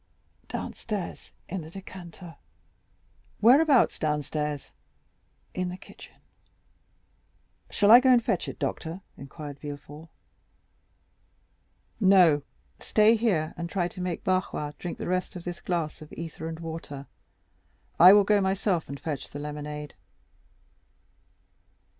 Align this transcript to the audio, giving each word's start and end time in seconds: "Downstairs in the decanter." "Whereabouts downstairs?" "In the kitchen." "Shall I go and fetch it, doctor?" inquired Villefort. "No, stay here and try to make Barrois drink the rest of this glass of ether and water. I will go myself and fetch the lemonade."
"Downstairs 0.47 1.31
in 1.47 1.61
the 1.61 1.69
decanter." 1.69 2.35
"Whereabouts 3.39 3.99
downstairs?" 3.99 4.73
"In 5.53 5.69
the 5.69 5.77
kitchen." 5.77 6.15
"Shall 7.69 7.91
I 7.91 7.99
go 7.99 8.09
and 8.09 8.23
fetch 8.23 8.47
it, 8.47 8.57
doctor?" 8.57 9.01
inquired 9.15 9.59
Villefort. 9.59 10.09
"No, 11.99 12.41
stay 12.79 13.15
here 13.15 13.53
and 13.55 13.69
try 13.69 13.87
to 13.89 14.01
make 14.01 14.23
Barrois 14.23 14.71
drink 14.79 14.97
the 14.97 15.05
rest 15.07 15.35
of 15.35 15.43
this 15.43 15.61
glass 15.61 16.01
of 16.01 16.11
ether 16.13 16.47
and 16.47 16.59
water. 16.59 17.05
I 17.99 18.11
will 18.13 18.23
go 18.23 18.41
myself 18.41 18.89
and 18.89 18.99
fetch 18.99 19.29
the 19.29 19.37
lemonade." 19.37 19.93